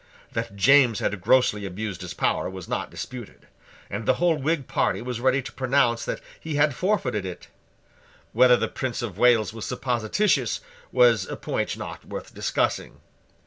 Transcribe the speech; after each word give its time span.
That 0.31 0.55
James 0.55 0.97
had 0.97 1.21
grossly 1.21 1.63
abused 1.63 2.01
his 2.01 2.15
power 2.15 2.49
was 2.49 2.67
not 2.67 2.89
disputed; 2.89 3.45
and 3.87 4.07
the 4.07 4.15
whole 4.15 4.35
Whig 4.35 4.65
party 4.67 4.99
was 4.99 5.19
ready 5.21 5.43
to 5.43 5.51
pronounce 5.51 6.05
that 6.05 6.21
he 6.39 6.55
had 6.55 6.73
forfeited 6.73 7.23
it. 7.23 7.49
Whether 8.33 8.57
the 8.57 8.67
Prince 8.67 9.03
of 9.03 9.19
Wales 9.19 9.53
was 9.53 9.67
supposititious, 9.67 10.59
was 10.91 11.27
a 11.27 11.35
point 11.37 11.77
not 11.77 12.03
worth 12.05 12.33
discussing. 12.33 12.99